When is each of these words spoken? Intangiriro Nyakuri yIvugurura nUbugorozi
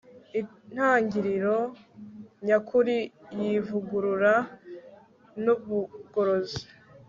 Intangiriro 0.39 1.57
Nyakuri 2.45 2.95
yIvugurura 3.39 4.33
nUbugorozi 5.43 6.61